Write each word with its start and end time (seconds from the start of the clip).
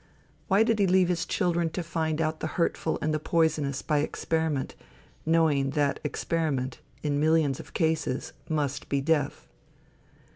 Why 0.47 0.63
did 0.63 0.79
he 0.79 0.87
leave 0.87 1.09
his 1.09 1.27
children 1.27 1.69
to 1.73 1.83
find 1.83 2.19
out 2.21 2.39
the 2.39 2.47
hurtful 2.57 2.97
and 3.03 3.13
the 3.13 3.19
poisonous 3.19 3.83
by 3.83 3.99
experiment, 3.99 4.73
knowing 5.27 5.69
that 5.77 5.99
experiment, 6.03 6.79
in 7.03 7.19
millions 7.19 7.59
of 7.59 7.75
cases, 7.75 8.33
must 8.49 8.89
be 8.89 8.99
death? 8.99 9.47